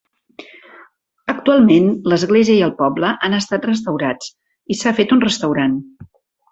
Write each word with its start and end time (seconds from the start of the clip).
Actualment 1.33 1.91
l'església 2.13 2.55
i 2.55 2.65
el 2.69 2.73
poble 2.81 3.13
han 3.29 3.39
estat 3.43 3.71
restaurats 3.73 4.35
i 4.77 4.83
s'ha 4.83 4.99
fet 5.03 5.19
un 5.19 5.27
restaurant. 5.31 5.83